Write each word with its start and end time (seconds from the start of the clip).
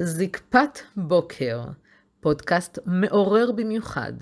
זקפת 0.00 0.78
בוקר, 0.96 1.60
פודקאסט 2.20 2.78
מעורר 2.86 3.52
במיוחד. 3.52 4.12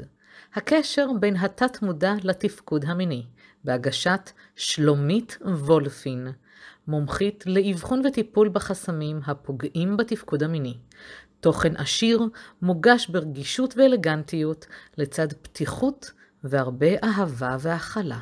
הקשר 0.54 1.06
בין 1.20 1.36
התת-מודע 1.36 2.14
לתפקוד 2.22 2.84
המיני, 2.84 3.26
בהגשת 3.64 4.30
שלומית 4.56 5.38
וולפין, 5.40 6.28
מומחית 6.88 7.44
לאבחון 7.46 8.06
וטיפול 8.06 8.48
בחסמים 8.48 9.20
הפוגעים 9.26 9.96
בתפקוד 9.96 10.42
המיני. 10.42 10.74
תוכן 11.40 11.76
עשיר, 11.76 12.22
מוגש 12.62 13.06
ברגישות 13.06 13.76
ואלגנטיות, 13.76 14.66
לצד 14.98 15.32
פתיחות 15.32 16.12
והרבה 16.44 17.04
אהבה 17.04 17.56
והכלה. 17.60 18.20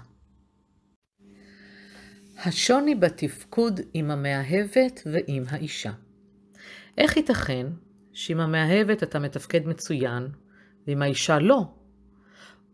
השוני 2.45 2.95
בתפקוד 2.95 3.81
עם 3.95 4.11
המאהבת 4.11 5.01
ועם 5.07 5.45
האישה. 5.49 5.93
איך 6.99 7.17
ייתכן 7.17 7.67
שעם 8.13 8.41
המאהבת 8.41 9.03
אתה 9.03 9.19
מתפקד 9.19 9.67
מצוין 9.67 10.29
ועם 10.87 11.03
האישה 11.03 11.39
לא? 11.39 11.65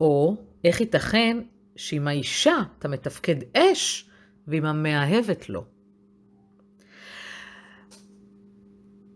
או 0.00 0.36
איך 0.64 0.80
ייתכן 0.80 1.36
שעם 1.76 2.08
האישה 2.08 2.56
אתה 2.78 2.88
מתפקד 2.88 3.36
אש 3.56 4.10
ועם 4.46 4.64
המאהבת 4.64 5.48
לא? 5.48 5.64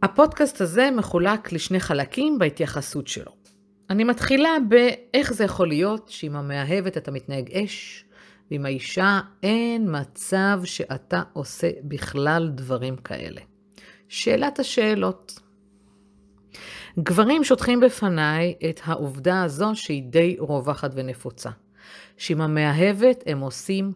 הפודקאסט 0.03 0.61
הזה 0.61 0.91
מחולק 0.97 1.53
לשני 1.53 1.81
חלקים 1.81 2.39
בהתייחסות 2.39 3.09
שלו. 3.09 3.33
אני 3.91 4.05
מתחילה 4.05 4.57
באיך 4.69 5.33
זה 5.33 5.45
יכול 5.45 5.69
להיות 5.69 6.09
שעם 6.09 6.37
המאהבת 6.37 6.97
אתה 6.97 7.11
מתנהג 7.11 7.53
אש, 7.53 8.05
ועם 8.51 8.67
האישה 8.67 9.21
אין 9.43 10.01
מצב 10.01 10.61
שאתה 10.65 11.23
עושה 11.33 11.71
בכלל 11.85 12.51
דברים 12.55 12.97
כאלה. 12.97 13.41
שאלת 14.09 14.59
השאלות. 14.59 15.41
גברים 16.99 17.45
שוטחים 17.45 17.81
בפניי 17.81 18.55
את 18.71 18.81
העובדה 18.85 19.43
הזו 19.43 19.71
שהיא 19.75 20.03
די 20.03 20.37
רווחת 20.39 20.91
ונפוצה. 20.95 21.51
שעם 22.17 22.41
המאהבת 22.41 23.25
הם 23.27 23.41
עושים 23.41 23.93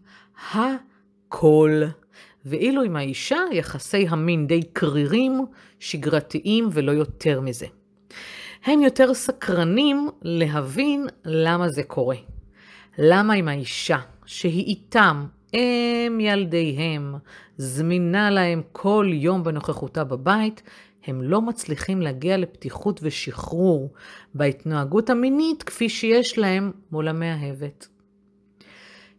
הכל. 0.52 1.82
ואילו 2.44 2.82
עם 2.82 2.96
האישה 2.96 3.38
יחסי 3.52 4.06
המין 4.08 4.46
די 4.46 4.62
קרירים, 4.72 5.46
שגרתיים 5.80 6.68
ולא 6.72 6.92
יותר 6.92 7.40
מזה. 7.40 7.66
הם 8.64 8.82
יותר 8.82 9.14
סקרנים 9.14 10.08
להבין 10.22 11.06
למה 11.24 11.68
זה 11.68 11.82
קורה. 11.82 12.16
למה 12.98 13.34
עם 13.34 13.48
האישה, 13.48 13.98
שהיא 14.26 14.64
איתם, 14.64 15.26
הם 15.52 16.20
ילדיהם, 16.20 17.14
זמינה 17.56 18.30
להם 18.30 18.62
כל 18.72 19.06
יום 19.12 19.44
בנוכחותה 19.44 20.04
בבית, 20.04 20.62
הם 21.06 21.22
לא 21.22 21.42
מצליחים 21.42 22.02
להגיע 22.02 22.36
לפתיחות 22.36 23.00
ושחרור 23.02 23.92
בהתנהגות 24.34 25.10
המינית 25.10 25.62
כפי 25.62 25.88
שיש 25.88 26.38
להם 26.38 26.72
מול 26.92 27.08
המאהבת. 27.08 27.88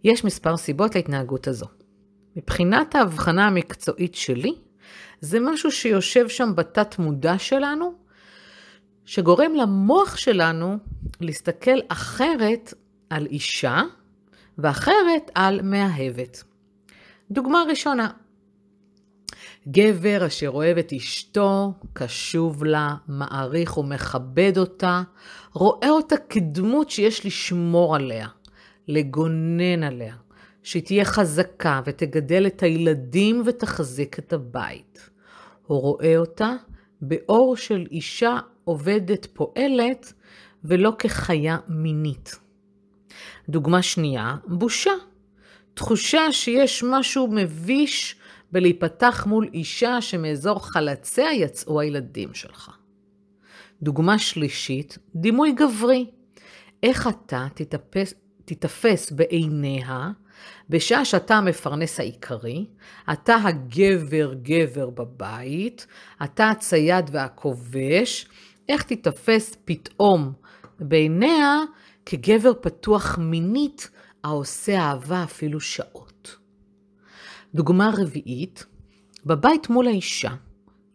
יש 0.03 0.25
מספר 0.25 0.57
סיבות 0.57 0.95
להתנהגות 0.95 1.47
הזו. 1.47 1.66
מבחינת 2.35 2.95
ההבחנה 2.95 3.47
המקצועית 3.47 4.16
שלי, 4.16 4.53
זה 5.22 5.39
משהו 5.39 5.72
שיושב 5.72 6.30
שם 6.30 6.52
בתת 6.55 7.00
מודע 7.00 7.38
שלנו, 7.38 7.94
שגורם 9.05 9.55
למוח 9.55 10.17
שלנו 10.17 10.77
להסתכל 11.22 11.80
אחרת 11.88 12.73
על 13.09 13.25
אישה 13.25 13.81
ואחרת 14.63 15.31
על 15.35 15.61
מאהבת. 15.61 16.43
דוגמה 17.31 17.63
ראשונה, 17.69 18.09
גבר 19.67 20.27
אשר 20.27 20.49
אוהב 20.49 20.77
את 20.77 20.93
אשתו, 20.93 21.73
קשוב 21.93 22.63
לה, 22.63 22.95
מעריך 23.07 23.77
ומכבד 23.77 24.57
אותה, 24.57 25.01
רואה 25.53 25.89
אותה 25.89 26.16
כדמות 26.29 26.89
שיש 26.89 27.25
לשמור 27.25 27.95
עליה, 27.95 28.27
לגונן 28.88 29.84
עליה, 29.84 30.16
שהיא 30.63 30.84
תהיה 30.84 31.05
חזקה 31.05 31.81
ותגדל 31.85 32.47
את 32.47 32.63
הילדים 32.63 33.44
ותחזיק 33.45 34.19
את 34.19 34.34
הבית. 34.34 35.09
הוא 35.67 35.81
רואה 35.81 36.17
אותה 36.17 36.53
באור 37.01 37.55
של 37.55 37.88
אישה 37.91 38.38
עובדת 38.63 39.28
פועלת 39.34 40.13
ולא 40.63 40.94
כחיה 41.00 41.57
מינית. 41.67 42.48
דוגמה 43.49 43.81
שנייה, 43.81 44.35
בושה. 44.47 44.91
תחושה 45.73 46.31
שיש 46.31 46.83
משהו 46.87 47.27
מביש 47.31 48.15
בלהיפתח 48.51 49.25
מול 49.27 49.49
אישה 49.53 50.01
שמאזור 50.01 50.71
חלציה 50.71 51.33
יצאו 51.33 51.81
הילדים 51.81 52.33
שלך. 52.33 52.69
דוגמה 53.81 54.19
שלישית, 54.19 54.97
דימוי 55.15 55.51
גברי. 55.51 56.05
איך 56.83 57.07
אתה 57.07 57.47
תתפס, 57.53 58.13
תתפס 58.45 59.11
בעיניה 59.11 60.11
בשעה 60.69 61.05
שאתה 61.05 61.35
המפרנס 61.35 61.99
העיקרי, 61.99 62.66
אתה 63.13 63.35
הגבר-גבר 63.35 64.89
בבית, 64.89 65.87
אתה 66.23 66.49
הצייד 66.49 67.09
והכובש, 67.11 68.27
איך 68.69 68.83
תיתפס 68.83 69.57
פתאום 69.66 70.33
בעיניה 70.79 71.57
כגבר 72.12 72.52
פתוח 72.62 73.18
מינית 73.18 73.90
העושה 74.24 74.80
אהבה 74.80 75.24
אפילו 75.24 75.59
שעות. 75.59 76.38
דוגמה 77.56 77.92
רביעית, 77.97 78.66
בבית 79.25 79.70
מול 79.70 79.88
האישה, 79.88 80.30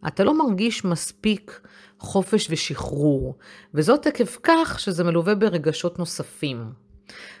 אתה 0.07 0.23
לא 0.23 0.37
מרגיש 0.37 0.85
מספיק 0.85 1.61
חופש 1.99 2.47
ושחרור, 2.49 3.35
וזאת 3.73 4.07
עקב 4.07 4.25
כך 4.43 4.79
שזה 4.79 5.03
מלווה 5.03 5.35
ברגשות 5.35 5.99
נוספים. 5.99 6.73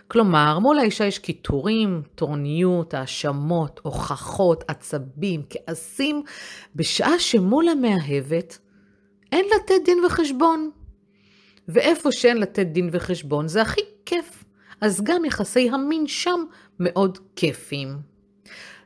כלומר, 0.07 0.59
מול 0.59 0.79
האישה 0.79 1.05
יש 1.05 1.19
קיטורים, 1.19 2.01
תורניות, 2.15 2.93
האשמות, 2.93 3.79
הוכחות, 3.83 4.63
עצבים, 4.67 5.41
כעסים, 5.49 6.23
בשעה 6.75 7.19
שמול 7.19 7.67
המאהבת 7.69 8.57
אין 9.31 9.45
לתת 9.55 9.85
דין 9.85 10.05
וחשבון. 10.05 10.71
ואיפה 11.67 12.11
שאין 12.11 12.37
לתת 12.37 12.65
דין 12.65 12.89
וחשבון 12.91 13.47
זה 13.47 13.61
הכי 13.61 13.81
כיף. 14.05 14.43
אז 14.81 15.01
גם 15.03 15.25
יחסי 15.25 15.69
המין 15.69 16.07
שם 16.07 16.39
מאוד 16.79 17.17
כיפים. 17.35 17.97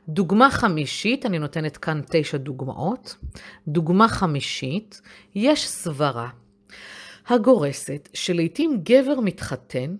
דוגמה 0.08 0.50
חמישית, 0.50 1.26
אני 1.26 1.38
נותנת 1.38 1.76
כאן 1.76 2.00
תשע 2.10 2.36
דוגמאות. 2.36 3.16
דוגמה 3.68 4.08
חמישית, 4.08 5.00
יש 5.34 5.68
סברה 5.68 6.28
הגורסת 7.26 8.08
שלעיתים 8.14 8.80
גבר 8.82 9.20
מתחתן 9.20 9.96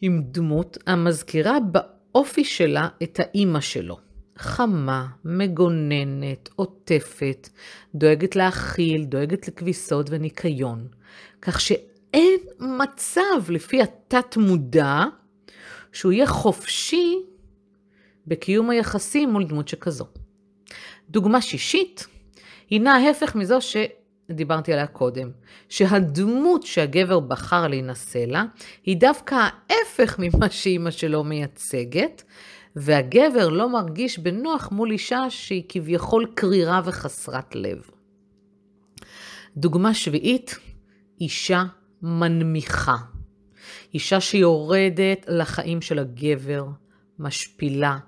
עם 0.00 0.22
דמות 0.24 0.78
המזכירה 0.86 1.58
באופי 1.60 2.44
שלה 2.44 2.88
את 3.02 3.20
האימא 3.20 3.60
שלו. 3.60 3.98
חמה, 4.38 5.06
מגוננת, 5.24 6.48
עוטפת, 6.56 7.48
דואגת 7.94 8.36
להאכיל, 8.36 9.04
דואגת 9.04 9.48
לכביסות 9.48 10.06
וניקיון. 10.10 10.88
כך 11.42 11.60
שאין 12.12 12.40
מצב, 12.60 13.50
לפי 13.50 13.82
התת-מודע, 13.82 15.04
שהוא 15.92 16.12
יהיה 16.12 16.26
חופשי 16.26 17.16
בקיום 18.26 18.70
היחסים 18.70 19.30
מול 19.30 19.44
דמות 19.44 19.68
שכזו. 19.68 20.06
דוגמה 21.10 21.42
שישית, 21.42 22.06
הינה 22.70 22.94
ההפך 22.96 23.34
מזו 23.34 23.60
ש... 23.60 23.76
דיברתי 24.30 24.72
עליה 24.72 24.86
קודם, 24.86 25.30
שהדמות 25.68 26.62
שהגבר 26.62 27.20
בחר 27.20 27.68
להינשא 27.68 28.18
לה 28.18 28.44
היא 28.84 28.96
דווקא 28.96 29.34
ההפך 29.34 30.18
ממה 30.18 30.50
שאימא 30.50 30.90
שלו 30.90 31.24
מייצגת, 31.24 32.22
והגבר 32.76 33.48
לא 33.48 33.68
מרגיש 33.68 34.18
בנוח 34.18 34.68
מול 34.72 34.90
אישה 34.90 35.30
שהיא 35.30 35.62
כביכול 35.68 36.26
קרירה 36.34 36.80
וחסרת 36.84 37.54
לב. 37.54 37.90
דוגמה 39.56 39.94
שביעית, 39.94 40.58
אישה 41.20 41.64
מנמיכה. 42.02 42.96
אישה 43.94 44.20
שיורדת 44.20 45.26
לחיים 45.28 45.82
של 45.82 45.98
הגבר, 45.98 46.66
משפילה, 47.18 47.98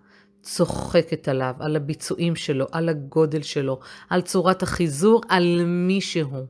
צוחקת 0.43 1.29
עליו, 1.29 1.55
על 1.59 1.77
הביצועים 1.77 2.37
שלו, 2.37 2.67
על 2.73 2.89
הגודל 2.89 3.43
שלו, 3.43 3.81
על 4.11 4.21
צורת 4.21 4.63
החיזור, 4.63 5.21
על 5.29 5.65
מי 5.65 6.01
שהוא. 6.01 6.47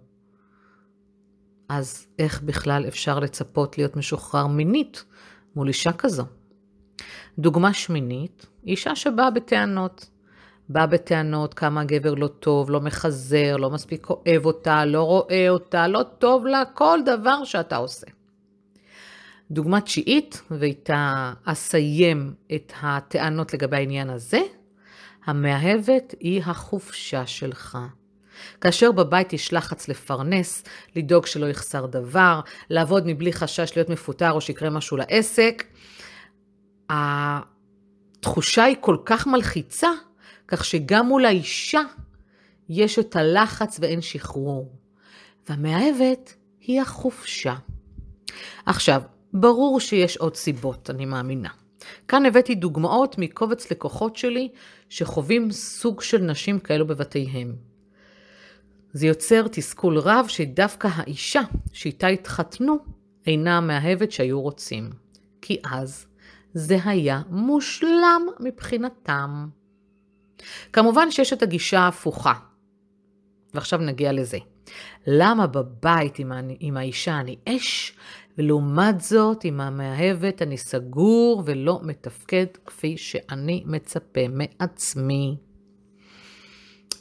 אז 1.69 2.07
איך 2.19 2.43
בכלל 2.43 2.85
אפשר 2.89 3.19
לצפות 3.19 3.79
להיות 3.79 3.97
משוחרר 3.97 4.47
מינית 4.47 5.05
מול 5.57 5.69
אישה 5.69 5.93
כזו? 5.93 6.25
דוגמה 7.39 7.75
שמינית, 7.75 8.47
אישה 8.67 8.97
שבאה 8.97 9.31
בטענות. 9.31 10.11
באה 10.69 10.87
בטענות 10.87 11.55
כמה 11.55 11.81
הגבר 11.81 12.15
לא 12.15 12.27
טוב, 12.27 12.71
לא 12.71 12.81
מחזר, 12.81 13.57
לא 13.57 13.71
מספיק 13.71 14.07
אוהב 14.11 14.47
אותה, 14.47 14.85
לא 14.85 15.03
רואה 15.03 15.49
אותה, 15.49 15.89
לא 15.89 16.03
טוב 16.19 16.47
לה, 16.47 16.63
כל 16.75 16.99
דבר 17.07 17.45
שאתה 17.45 17.77
עושה. 17.77 18.07
דוגמה 19.51 19.81
תשיעית, 19.81 20.43
ואיתה 20.51 21.33
אסיים 21.45 22.35
את 22.55 22.73
הטענות 22.83 23.55
לגבי 23.55 23.77
העניין 23.77 24.11
הזה, 24.11 24.41
המאהבת 25.25 26.15
היא 26.21 26.43
החופשה 26.47 27.27
שלך. 27.27 27.79
כאשר 28.61 28.93
בבית 28.93 29.33
יש 29.33 29.53
לחץ 29.53 29.89
לפרנס, 29.89 30.65
לדאוג 30.97 31.27
שלא 31.27 31.47
יחסר 31.47 31.87
דבר, 31.87 32.41
לעבוד 32.71 33.03
מבלי 33.07 33.33
חשש 33.33 33.73
להיות 33.77 33.89
מפוטר 33.89 34.33
או 34.33 34.41
שיקרה 34.41 34.71
משהו 34.71 34.97
לעסק, 34.97 35.65
התחושה 36.91 38.65
היא 38.65 38.77
כל 38.81 38.97
כך 39.05 39.27
מלחיצה, 39.27 39.89
כך 40.57 40.65
שגם 40.65 41.07
מול 41.07 41.25
האישה 41.25 41.81
יש 42.69 42.99
את 42.99 43.17
הלחץ 43.17 43.79
ואין 43.81 44.01
שחרור. 44.01 44.73
והמאהבת 45.49 46.35
היא 46.61 46.81
החופשה. 46.81 47.55
עכשיו, 48.67 49.03
ברור 49.33 49.81
שיש 49.81 50.17
עוד 50.17 50.37
סיבות, 50.37 50.91
אני 50.91 51.05
מאמינה. 51.05 51.49
כאן 52.09 52.27
הבאתי 52.27 52.55
דוגמאות 52.55 53.19
מקובץ 53.19 53.71
לקוחות 53.71 54.17
שלי 54.17 54.49
שחווים 54.89 55.51
סוג 55.51 56.01
של 56.01 56.19
נשים 56.19 56.59
כאלו 56.59 56.87
בבתיהם. 56.87 57.57
זה 58.93 59.07
יוצר 59.07 59.49
תסכול 59.49 59.99
רב 59.99 60.27
שדווקא 60.29 60.89
האישה 60.93 61.43
שאיתה 61.73 62.07
התחתנו 62.07 62.77
אינה 63.27 63.57
המאהבת 63.57 64.13
שהיו 64.13 64.41
רוצים. 64.41 64.91
כי 65.43 65.59
אז 65.73 66.07
זה 66.55 66.79
היה 66.85 67.23
מושלם 67.31 68.23
מבחינתם. 68.41 69.49
כמובן 70.73 71.11
שיש 71.11 71.33
את 71.33 71.43
הגישה 71.43 71.81
ההפוכה, 71.81 72.33
ועכשיו 73.55 73.79
נגיע 73.79 74.13
לזה. 74.13 74.39
למה 75.07 75.47
בבית 75.47 76.19
עם, 76.19 76.33
עם 76.61 76.77
האישה 76.77 77.21
אני 77.21 77.37
אש, 77.49 77.97
ולעומת 78.39 79.01
זאת 79.01 79.45
עם 79.45 79.61
המאהבת 79.61 80.43
אני 80.43 80.57
סגור 80.57 81.43
ולא 81.47 81.81
מתפקד 81.83 82.47
כפי 82.67 82.97
שאני 82.97 83.63
מצפה 83.67 84.21
מעצמי? 84.29 85.37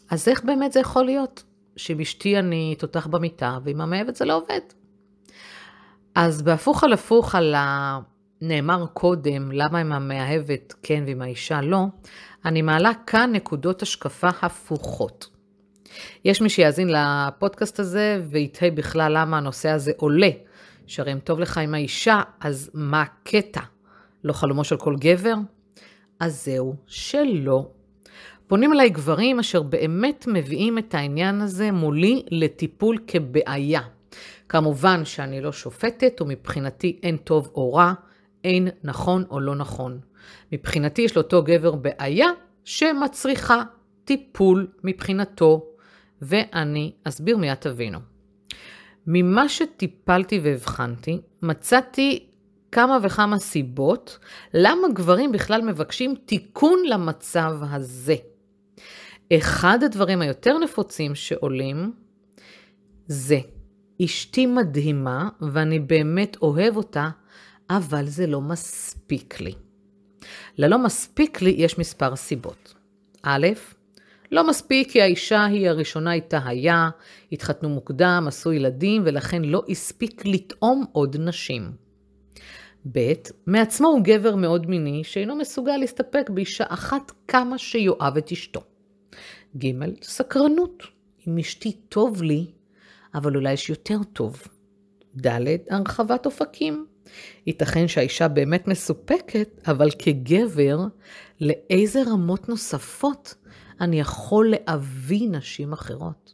אז 0.10 0.28
איך 0.28 0.44
באמת 0.44 0.72
זה 0.72 0.80
יכול 0.80 1.06
להיות? 1.06 1.44
שעם 1.76 2.00
אשתי 2.00 2.40
אני 2.40 2.76
תותח 2.80 3.08
במיטה, 3.08 3.58
ועם 3.64 3.82
המאהבת 3.82 4.16
זה 4.16 4.26
לא 4.26 4.38
עובד. 4.38 4.60
אז 6.16 6.42
בהפוך 6.42 6.84
על 6.84 6.94
הפוך 6.94 7.36
על 7.36 7.56
הנאמר 8.44 8.86
קודם, 8.94 9.52
למה 9.52 9.80
עם 9.80 9.92
המאהבת 9.92 10.74
כן 10.84 11.04
ועם 11.08 11.22
האישה 11.22 11.62
לא, 11.62 11.86
אני 12.46 12.62
מעלה 12.62 12.92
כאן 13.08 13.32
נקודות 13.34 13.82
השקפה 13.82 14.30
הפוכות. 14.42 15.28
יש 16.26 16.42
מי 16.42 16.50
שיאזין 16.50 16.90
לפודקאסט 16.90 17.80
הזה 17.80 18.22
ויתהה 18.30 18.72
בכלל 18.72 19.18
למה 19.18 19.38
הנושא 19.38 19.70
הזה 19.70 19.92
עולה. 19.98 20.30
שהרי 20.88 21.14
אם 21.14 21.20
טוב 21.20 21.40
לך 21.40 21.58
עם 21.58 21.74
האישה, 21.74 22.22
אז 22.40 22.72
מה 22.74 23.02
הקטע? 23.02 23.62
לא 24.24 24.34
חלומו 24.34 24.64
של 24.64 24.78
כל 24.78 24.96
גבר? 25.00 25.36
אז 26.20 26.46
זהו, 26.46 26.76
שלא. 26.88 27.68
פונים 28.48 28.74
אליי 28.74 28.90
גברים 28.90 29.40
אשר 29.40 29.62
באמת 29.62 30.26
מביאים 30.28 30.78
את 30.78 30.96
העניין 30.96 31.42
הזה 31.42 31.72
מולי 31.72 32.24
לטיפול 32.32 32.98
כבעיה. 33.08 33.82
כמובן 34.50 35.06
שאני 35.06 35.42
לא 35.42 35.52
שופטת, 35.52 36.22
ומבחינתי 36.22 37.00
אין 37.04 37.18
טוב 37.18 37.52
או 37.56 37.74
רע, 37.74 37.94
אין 38.44 38.68
נכון 38.84 39.24
או 39.30 39.40
לא 39.40 39.56
נכון. 39.56 40.00
מבחינתי 40.52 41.02
יש 41.02 41.16
לאותו 41.16 41.44
גבר 41.44 41.76
בעיה 41.76 42.28
שמצריכה 42.64 43.64
טיפול 44.06 44.68
מבחינתו, 44.84 45.66
ואני 46.22 46.92
אסביר 47.04 47.38
מיד 47.38 47.54
תבינו. 47.54 48.00
ממה 49.08 49.50
שטיפלתי 49.50 50.40
והבחנתי, 50.44 51.22
מצאתי 51.42 52.30
כמה 52.72 52.98
וכמה 53.04 53.40
סיבות 53.40 54.20
למה 54.54 54.88
גברים 54.94 55.32
בכלל 55.32 55.62
מבקשים 55.62 56.16
תיקון 56.26 56.80
למצב 56.90 57.54
הזה. 57.70 58.16
אחד 59.34 59.84
הדברים 59.84 60.22
היותר 60.22 60.58
נפוצים 60.58 61.16
שעולים 61.16 61.94
זה, 63.08 63.40
אשתי 64.06 64.46
מדהימה 64.46 65.30
ואני 65.42 65.80
באמת 65.80 66.38
אוהב 66.42 66.78
אותה, 66.78 67.10
אבל 67.78 68.06
זה 68.06 68.28
לא 68.28 68.42
מספיק 68.42 69.42
לי. 69.42 69.54
ללא 70.58 70.84
מספיק 70.84 71.42
לי 71.42 71.56
יש 71.58 71.78
מספר 71.80 72.16
סיבות. 72.16 72.74
א', 73.24 73.48
לא 74.32 74.48
מספיק 74.48 74.92
כי 74.92 75.02
האישה 75.02 75.46
היא 75.46 75.70
הראשונה 75.70 76.14
איתה 76.14 76.40
היה, 76.46 76.90
התחתנו 77.32 77.70
מוקדם, 77.70 78.26
עשו 78.28 78.54
ילדים, 78.54 79.02
ולכן 79.06 79.42
לא 79.42 79.64
הספיק 79.70 80.26
לטעום 80.26 80.86
עוד 80.92 81.18
נשים. 81.20 81.72
ב', 82.92 83.14
מעצמו 83.48 83.88
הוא 83.88 84.02
גבר 84.04 84.36
מאוד 84.36 84.70
מיני, 84.70 85.04
שאינו 85.04 85.36
מסוגל 85.36 85.78
להסתפק 85.78 86.30
באישה 86.30 86.64
אחת 86.68 87.12
כמה 87.28 87.58
שיאהב 87.58 88.18
את 88.18 88.32
אשתו. 88.32 88.64
ג', 89.58 89.72
סקרנות. 90.02 90.84
אם 91.28 91.38
אשתי 91.38 91.72
טוב 91.72 92.24
לי, 92.24 92.46
אבל 93.16 93.36
אולי 93.36 93.54
יש 93.54 93.70
יותר 93.70 93.98
טוב. 94.14 94.42
ד', 95.26 95.48
הרחבת 95.70 96.26
אופקים. 96.26 96.93
ייתכן 97.48 97.88
שהאישה 97.88 98.28
באמת 98.28 98.68
מסופקת, 98.68 99.62
אבל 99.68 99.90
כגבר, 100.00 100.80
לאיזה 101.42 102.02
רמות 102.08 102.50
נוספות 102.50 103.36
אני 103.82 104.00
יכול 104.00 104.50
להביא 104.50 105.30
נשים 105.30 105.74
אחרות? 105.74 106.34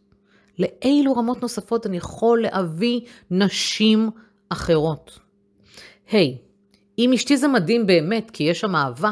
לאילו 0.60 1.14
רמות 1.14 1.42
נוספות 1.42 1.86
אני 1.86 1.98
יכול 1.98 2.42
להביא 2.42 3.02
נשים 3.32 4.10
אחרות? 4.50 5.20
היי, 6.12 6.38
hey, 6.38 6.50
אם 7.00 7.14
אשתי 7.14 7.38
זה 7.38 7.48
מדהים 7.48 7.88
באמת, 7.88 8.32
כי 8.32 8.44
יש 8.44 8.60
שם 8.60 8.76
אהבה, 8.76 9.12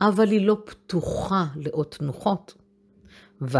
אבל 0.00 0.30
היא 0.30 0.46
לא 0.46 0.56
פתוחה 0.64 1.46
לעוד 1.56 1.86
תנוחות. 1.86 2.54
ו. 3.42 3.58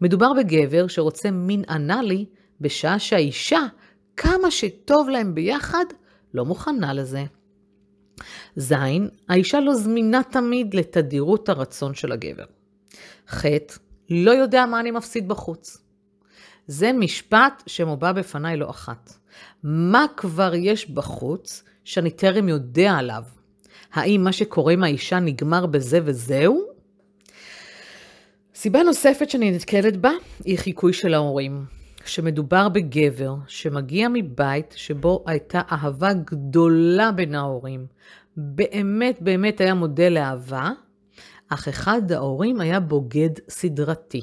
מדובר 0.00 0.32
בגבר 0.32 0.86
שרוצה 0.86 1.30
מין 1.30 1.62
אנאלי 1.70 2.24
בשעה 2.60 2.98
שהאישה, 2.98 3.60
כמה 4.16 4.50
שטוב 4.50 5.08
להם 5.08 5.34
ביחד, 5.34 5.84
לא 6.34 6.44
מוכנה 6.44 6.92
לזה. 6.92 7.24
ז. 8.56 8.72
האישה 9.28 9.60
לא 9.60 9.74
זמינה 9.74 10.20
תמיד 10.30 10.74
לתדירות 10.74 11.48
הרצון 11.48 11.94
של 11.94 12.12
הגבר. 12.12 12.44
ח. 13.28 13.44
לא 14.10 14.30
יודע 14.30 14.66
מה 14.66 14.80
אני 14.80 14.90
מפסיד 14.90 15.28
בחוץ. 15.28 15.78
זה 16.66 16.92
משפט 16.92 17.62
שמובע 17.66 18.12
בפניי 18.12 18.56
לא 18.56 18.70
אחת. 18.70 19.12
מה 19.62 20.06
כבר 20.16 20.54
יש 20.54 20.90
בחוץ 20.90 21.62
שאני 21.84 22.10
טרם 22.10 22.48
יודע 22.48 22.92
עליו? 22.92 23.24
האם 23.92 24.24
מה 24.24 24.32
שקורה 24.32 24.72
עם 24.72 24.84
האישה 24.84 25.20
נגמר 25.20 25.66
בזה 25.66 26.00
וזהו? 26.04 26.62
סיבה 28.54 28.82
נוספת 28.82 29.30
שאני 29.30 29.50
נתקלת 29.50 29.96
בה 29.96 30.10
היא 30.44 30.58
חיקוי 30.58 30.92
של 30.92 31.14
ההורים. 31.14 31.79
שמדובר 32.04 32.68
בגבר 32.68 33.34
שמגיע 33.46 34.08
מבית 34.12 34.74
שבו 34.76 35.24
הייתה 35.26 35.60
אהבה 35.72 36.12
גדולה 36.12 37.12
בין 37.12 37.34
ההורים. 37.34 37.86
באמת 38.36 39.22
באמת 39.22 39.60
היה 39.60 39.74
מודל 39.74 40.12
לאהבה, 40.12 40.70
אך 41.48 41.68
אחד 41.68 42.12
ההורים 42.12 42.60
היה 42.60 42.80
בוגד 42.80 43.30
סדרתי. 43.48 44.22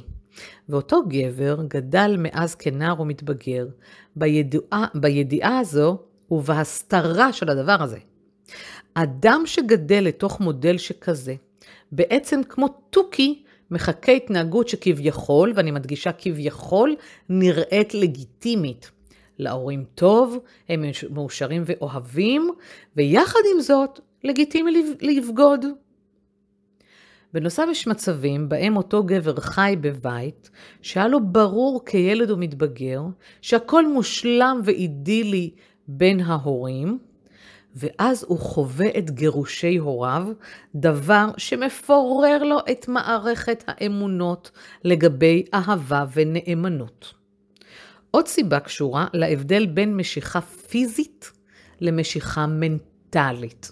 ואותו 0.69 1.01
גבר 1.07 1.57
גדל 1.67 2.15
מאז 2.19 2.55
כנער 2.55 3.01
ומתבגר, 3.01 3.67
בידיעה, 4.15 4.86
בידיעה 4.96 5.60
הזו 5.60 5.98
ובהסתרה 6.31 7.34
של 7.34 7.50
הדבר 7.50 7.84
הזה. 7.84 7.98
אדם 8.93 9.41
שגדל 9.46 10.03
לתוך 10.03 10.39
מודל 10.39 10.77
שכזה, 10.77 11.36
בעצם 11.91 12.41
כמו 12.50 12.67
תוכי, 12.89 13.43
מחכה 13.71 14.12
התנהגות 14.12 14.67
שכביכול, 14.67 15.53
ואני 15.55 15.71
מדגישה 15.71 16.12
כביכול, 16.12 16.95
נראית 17.29 17.93
לגיטימית. 17.93 18.91
להורים 19.39 19.83
טוב, 19.95 20.38
הם 20.69 20.83
מאושרים 21.09 21.63
ואוהבים, 21.65 22.50
ויחד 22.95 23.39
עם 23.55 23.62
זאת, 23.62 24.00
לגיטימי 24.24 24.95
לבגוד. 25.01 25.65
בנוסף 27.33 27.65
יש 27.71 27.88
מצבים 27.88 28.50
בהם 28.50 28.77
אותו 28.77 29.03
גבר 29.03 29.36
חי 29.36 29.75
בבית, 29.81 30.50
שהיה 30.81 31.07
לו 31.07 31.19
ברור 31.25 31.86
כילד 31.86 32.31
ומתבגר, 32.31 33.01
שהכל 33.41 33.88
מושלם 33.88 34.62
ואידילי 34.63 35.51
בין 35.88 36.19
ההורים, 36.19 37.00
ואז 37.77 38.25
הוא 38.27 38.39
חווה 38.39 38.88
את 38.98 39.12
גירושי 39.12 39.77
הוריו, 39.77 40.27
דבר 40.75 41.27
שמפורר 41.38 42.43
לו 42.43 42.57
את 42.72 42.88
מערכת 42.88 43.63
האמונות 43.67 44.51
לגבי 44.84 45.43
אהבה 45.53 46.05
ונאמנות. 46.13 47.13
עוד 48.12 48.27
סיבה 48.27 48.60
קשורה 48.60 49.07
להבדל 49.13 49.65
בין 49.65 49.98
משיכה 49.98 50.41
פיזית 50.41 51.31
למשיכה 51.81 52.48
מנטלית. 52.48 53.72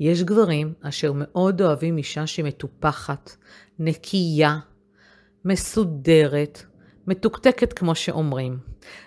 יש 0.00 0.22
גברים 0.22 0.72
אשר 0.82 1.12
מאוד 1.14 1.62
אוהבים 1.62 1.98
אישה 1.98 2.26
שהיא 2.26 2.44
מטופחת, 2.44 3.36
נקייה, 3.78 4.58
מסודרת, 5.44 6.64
מתוקתקת 7.10 7.72
כמו 7.72 7.94
שאומרים. 7.94 8.58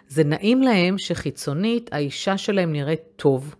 זה 0.08 0.24
נעים 0.24 0.62
להם 0.62 0.98
שחיצונית 0.98 1.94
האישה 1.94 2.38
שלהם 2.38 2.72
נראית 2.72 3.02
טוב, 3.16 3.56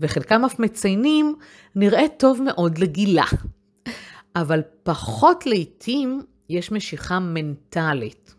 וחלקם 0.00 0.44
אף 0.44 0.58
מציינים 0.58 1.34
נראית 1.74 2.12
טוב 2.18 2.40
מאוד 2.44 2.78
לגילה. 2.78 3.24
אבל 4.36 4.62
פחות 4.82 5.46
לעתים 5.46 6.22
יש 6.48 6.72
משיכה 6.72 7.18
מנטלית. 7.18 8.34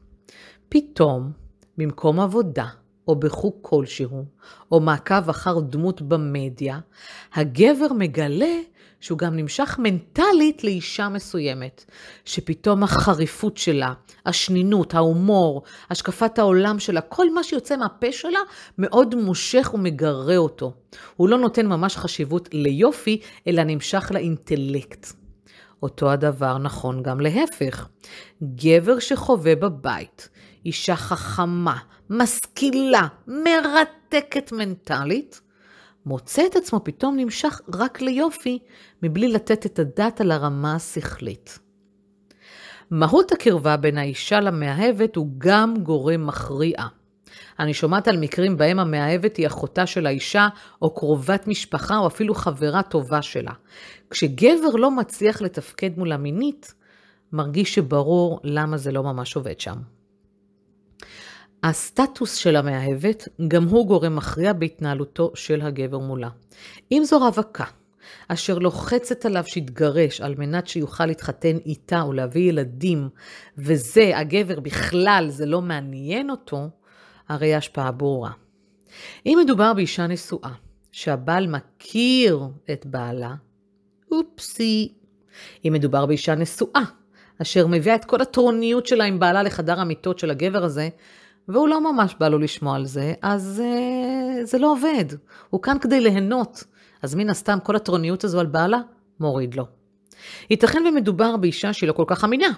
פתאום, 0.70 1.32
במקום 1.78 2.20
עבודה, 2.20 2.68
או 3.10 3.16
בחוג 3.16 3.54
כלשהו, 3.62 4.25
או 4.72 4.80
מעקב 4.80 5.30
אחר 5.30 5.60
דמות 5.60 6.01
במדיה, 6.01 6.80
הגבר 7.34 7.94
מגלה 7.98 8.56
שהוא 9.00 9.18
גם 9.18 9.36
נמשך 9.36 9.75
מנטלית 9.80 10.63
לאישה 10.63 11.10
מסוימת, 11.10 11.86
שפתאום 12.25 12.84
החריפות 12.84 13.58
שלה, 13.58 13.94
השנינות, 14.25 14.94
ההומור, 14.94 15.63
השקפת 15.89 16.39
העולם 16.39 16.80
שלה, 16.80 17.01
כל 17.01 17.34
מה 17.34 17.44
שיוצא 17.44 17.78
מהפה 17.78 18.12
שלה 18.12 18.39
מאוד 18.78 19.16
מושך 19.16 19.72
ומגרה 19.74 20.38
אותו. 20.38 20.74
הוא 21.16 21.30
לא 21.30 21.38
נותן 21.38 21.66
ממש 21.68 21.98
חשיבות 21.98 22.50
ליופי, 22.54 23.22
אלא 23.48 23.63
נמשך 23.63 24.12
לאינטלקט. 24.13 25.08
אותו 25.84 26.12
הדבר 26.12 26.58
נכון 26.58 27.04
גם 27.04 27.20
להפך. 27.20 27.88
גבר 28.44 29.00
שחווה 29.00 29.56
בבית 29.56 30.30
אישה 30.66 30.96
חכמה, 30.96 31.78
משכילה, 32.10 33.08
מרתקת 33.28 34.51
מנטלית, 34.51 35.42
מוצא 36.06 36.46
את 36.46 36.56
עצמו 36.56 36.80
פתאום 36.84 37.16
נמשך 37.18 37.62
רק 37.74 38.01
ליופי, 38.01 38.60
מבלי 39.04 39.28
לתת 39.28 39.66
את 39.66 39.80
הדעת 39.80 40.22
על 40.22 40.32
הרמה 40.32 40.75
השכלית. 40.75 41.60
מהות 42.92 43.32
הקרבה 43.32 43.78
בין 43.78 43.98
האישה 43.98 44.39
למאהבת 44.39 45.16
הוא 45.16 45.28
גם 45.38 45.74
גורם 45.84 46.28
מכריע. 46.28 46.78
אני 47.60 47.74
שומעת 47.74 48.08
על 48.08 48.18
מקרים 48.18 48.58
בהם 48.58 48.80
המאהבת 48.80 49.38
היא 49.38 49.48
אחותה 49.48 49.86
של 49.86 50.06
האישה, 50.06 50.48
או 50.82 50.94
קרובת 50.94 51.48
משפחה, 51.48 51.98
או 51.98 52.08
אפילו 52.08 52.36
חברה 52.36 52.84
טובה 52.84 53.22
שלה. 53.22 53.51
כשגבר 54.10 54.75
לא 54.75 54.92
מצליח 54.92 55.42
לתפקד 55.42 55.98
מולה 55.98 56.18
מינית, 56.18 56.74
מרגיש 57.34 57.75
שברור 57.75 58.39
למה 58.44 58.78
זה 58.78 58.92
לא 58.92 59.04
ממש 59.04 59.36
עובד 59.36 59.60
שם. 59.60 59.99
הסטטוס 61.63 62.36
של 62.36 62.56
המאהבת 62.56 63.28
גם 63.48 63.63
הוא 63.63 63.88
גורם 63.88 64.16
מכריע 64.16 64.54
בהתנהלותו 64.54 65.32
של 65.36 65.62
הגבר 65.62 65.98
מולה. 65.98 66.30
אם 66.92 67.01
זו 67.06 67.20
רווקה, 67.20 67.63
אשר 68.28 68.60
לוחצת 68.60 69.25
עליו 69.25 69.44
שיתגרש 69.48 70.22
על 70.22 70.36
מנת 70.38 70.68
שיוכל 70.68 71.06
להתחתן 71.06 71.58
איתה 71.66 72.01
או 72.01 72.13
להביא 72.13 72.50
ילדים, 72.50 73.10
וזה, 73.58 74.18
הגבר 74.18 74.60
בכלל, 74.60 75.25
זה 75.30 75.46
לא 75.46 75.62
מעניין 75.62 76.30
אותו, 76.30 76.70
הרי 77.30 77.56
השפעה 77.56 77.92
ברורה. 77.92 78.32
אם 79.25 79.38
מדובר 79.44 79.74
באישה 79.74 80.08
נשואה, 80.08 80.51
שהבעל 80.92 81.48
מכיר 81.48 82.39
את 82.72 82.86
בעלה, 82.86 83.34
אופסי. 84.12 84.94
אם 85.66 85.74
מדובר 85.74 86.06
באישה 86.06 86.36
נשואה, 86.36 86.84
אשר 87.42 87.68
מביאה 87.68 87.96
את 87.96 88.06
כל 88.06 88.22
הטרוניות 88.22 88.88
שלה 88.88 89.04
עם 89.04 89.20
בעלה 89.20 89.44
לחדר 89.44 89.80
המיטות 89.80 90.20
של 90.20 90.32
הגבר 90.32 90.63
הזה, 90.63 90.89
והוא 91.48 91.67
לא 91.67 91.93
ממש 91.93 92.15
בא 92.19 92.27
לו 92.27 92.39
לשמוע 92.39 92.75
על 92.75 92.86
זה, 92.86 93.13
אז 93.22 93.62
uh, 93.65 94.46
זה 94.46 94.58
לא 94.58 94.72
עובד. 94.72 95.05
הוא 95.50 95.62
כאן 95.62 95.77
כדי 95.81 96.01
ליהנות, 96.01 96.63
אז 97.01 97.15
מן 97.15 97.29
הסתם 97.29 97.58
כל 97.63 97.75
הטרוניות 97.75 98.24
הזו 98.24 98.39
על 98.39 98.46
בעלה 98.46 98.77
מוריד 99.19 99.55
לו. 99.55 99.65
ייתכן 100.50 100.84
ומדובר 100.88 101.38
באישה 101.38 101.74
שהיא 101.74 101.88
לא 101.88 101.93
כל 101.93 102.03
כך 102.08 102.24
אמינה, 102.24 102.50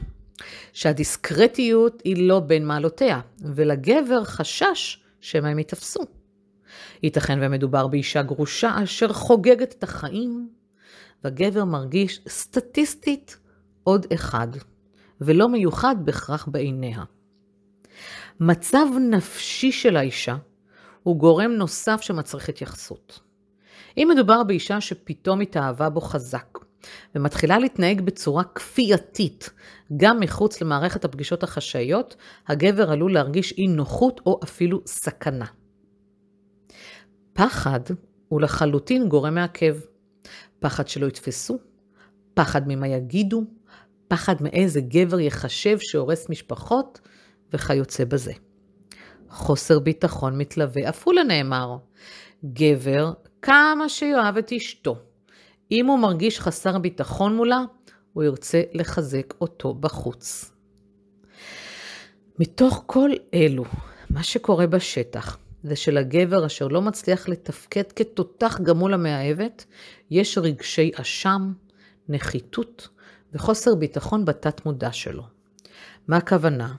שהדיסקרטיות 0.73 2.01
היא 2.03 2.27
לא 2.27 2.39
בין 2.39 2.67
מעלותיה, 2.67 3.19
ולגבר 3.41 4.23
חשש 4.23 4.99
שמא 5.21 5.47
הם 5.47 5.59
ייתפסו. 5.59 6.01
ייתכן 7.03 7.39
ומדובר 7.41 7.87
באישה 7.87 8.21
גרושה 8.21 8.83
אשר 8.83 9.13
חוגגת 9.13 9.75
את 9.77 9.83
החיים, 9.83 10.49
והגבר 11.23 11.65
מרגיש 11.65 12.21
סטטיסטית 12.27 13.37
עוד 13.83 14.05
אחד, 14.13 14.47
ולא 15.21 15.49
מיוחד 15.49 15.95
בהכרח 16.03 16.47
בעיניה. 16.47 17.03
מצב 18.41 18.85
נפשי 19.09 19.71
של 19.71 19.97
האישה 19.97 20.35
הוא 21.03 21.17
גורם 21.17 21.51
נוסף 21.51 22.01
שמצריך 22.01 22.49
התייחסות. 22.49 23.19
אם 23.97 24.09
מדובר 24.13 24.43
באישה 24.43 24.81
שפתאום 24.81 25.41
התאהבה 25.41 25.89
בו 25.89 26.01
חזק, 26.01 26.57
ומתחילה 27.15 27.59
להתנהג 27.59 28.01
בצורה 28.01 28.43
כפייתית, 28.43 29.49
גם 29.97 30.19
מחוץ 30.19 30.61
למערכת 30.61 31.05
הפגישות 31.05 31.43
החשאיות, 31.43 32.15
הגבר 32.47 32.91
עלול 32.91 33.13
להרגיש 33.13 33.53
אי 33.57 33.67
נוחות 33.67 34.21
או 34.25 34.39
אפילו 34.43 34.81
סכנה. 34.85 35.45
פחד 37.33 37.81
הוא 38.27 38.41
לחלוטין 38.41 39.09
גורם 39.09 39.35
מעכב. 39.35 39.77
פחד 40.59 40.87
שלא 40.87 41.05
יתפסו, 41.05 41.57
פחד 42.33 42.61
ממה 42.67 42.87
יגידו, 42.87 43.43
פחד 44.07 44.35
מאיזה 44.43 44.81
גבר 44.81 45.19
יחשב 45.19 45.77
שהורס 45.79 46.29
משפחות, 46.29 46.99
וכיוצא 47.53 48.05
בזה. 48.05 48.33
חוסר 49.29 49.79
ביטחון 49.79 50.37
מתלווה, 50.37 50.89
אף 50.89 51.05
הוא 51.05 51.13
לנאמר. 51.13 51.77
גבר, 52.45 53.13
כמה 53.41 53.89
שיאהב 53.89 54.37
את 54.37 54.51
אשתו, 54.51 54.95
אם 55.71 55.85
הוא 55.85 55.99
מרגיש 55.99 56.39
חסר 56.39 56.77
ביטחון 56.77 57.35
מולה, 57.35 57.63
הוא 58.13 58.23
ירצה 58.23 58.61
לחזק 58.73 59.33
אותו 59.41 59.73
בחוץ. 59.73 60.51
מתוך 62.39 62.83
כל 62.85 63.09
אלו, 63.33 63.63
מה 64.09 64.23
שקורה 64.23 64.67
בשטח, 64.67 65.37
זה 65.63 65.75
שלגבר 65.75 66.45
אשר 66.45 66.67
לא 66.67 66.81
מצליח 66.81 67.29
לתפקד 67.29 67.91
כתותח 67.95 68.59
גם 68.63 68.77
מול 68.77 68.93
המאהבת, 68.93 69.65
יש 70.11 70.37
רגשי 70.37 70.91
אשם, 70.95 71.53
נחיתות 72.09 72.87
וחוסר 73.33 73.75
ביטחון 73.75 74.25
בתת 74.25 74.65
מודע 74.65 74.91
שלו. 74.91 75.23
מה 76.07 76.17
הכוונה? 76.17 76.75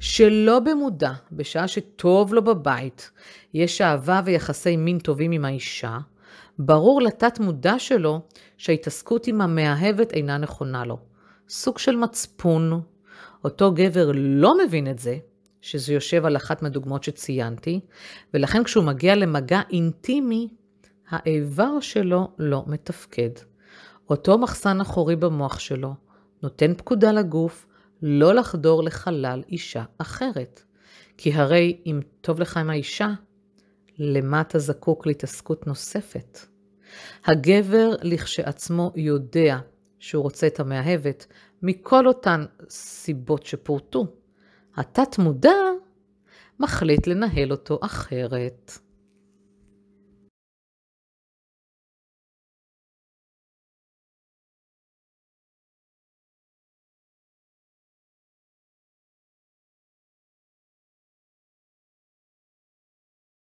שלא 0.00 0.60
במודע, 0.60 1.12
בשעה 1.32 1.68
שטוב 1.68 2.34
לו 2.34 2.44
בבית, 2.44 3.10
יש 3.54 3.80
אהבה 3.80 4.20
ויחסי 4.24 4.76
מין 4.76 4.98
טובים 4.98 5.32
עם 5.32 5.44
האישה, 5.44 5.98
ברור 6.58 7.02
לתת 7.02 7.40
מודע 7.40 7.78
שלו 7.78 8.20
שההתעסקות 8.56 9.26
עם 9.26 9.40
המאהבת 9.40 10.12
אינה 10.12 10.38
נכונה 10.38 10.84
לו. 10.84 10.98
סוג 11.48 11.78
של 11.78 11.96
מצפון. 11.96 12.80
אותו 13.44 13.72
גבר 13.72 14.10
לא 14.14 14.58
מבין 14.58 14.90
את 14.90 14.98
זה, 14.98 15.18
שזה 15.60 15.92
יושב 15.92 16.24
על 16.24 16.36
אחת 16.36 16.62
מהדוגמאות 16.62 17.04
שציינתי, 17.04 17.80
ולכן 18.34 18.64
כשהוא 18.64 18.84
מגיע 18.84 19.14
למגע 19.14 19.60
אינטימי, 19.70 20.48
האיבר 21.10 21.80
שלו 21.80 22.28
לא 22.38 22.64
מתפקד. 22.66 23.30
אותו 24.10 24.38
מחסן 24.38 24.80
אחורי 24.80 25.16
במוח 25.16 25.58
שלו 25.58 25.94
נותן 26.42 26.74
פקודה 26.74 27.12
לגוף 27.12 27.66
לא 28.02 28.34
לחדור 28.34 28.82
לחלל 28.82 29.42
אישה 29.48 29.84
אחרת. 29.98 30.62
כי 31.16 31.32
הרי 31.32 31.80
אם 31.86 32.00
טוב 32.20 32.40
לך 32.40 32.56
עם 32.56 32.70
האישה, 32.70 33.08
למה 33.98 34.40
אתה 34.40 34.58
זקוק 34.58 35.06
להתעסקות 35.06 35.66
נוספת? 35.66 36.38
הגבר 37.24 37.90
לכשעצמו 38.02 38.92
יודע 38.96 39.58
שהוא 39.98 40.22
רוצה 40.22 40.46
את 40.46 40.60
המאהבת 40.60 41.26
מכל 41.62 42.06
אותן 42.06 42.44
סיבות 42.70 43.46
שפורטו. 43.46 44.06
התת 44.76 45.18
מודע 45.18 45.56
מחליט 46.60 47.06
לנהל 47.06 47.50
אותו 47.50 47.78
אחרת. 47.82 48.78